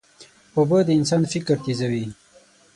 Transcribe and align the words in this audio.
اوبه 0.57 0.77
د 0.87 0.89
انسان 0.99 1.21
فکر 1.31 1.55
تیزوي. 1.65 2.05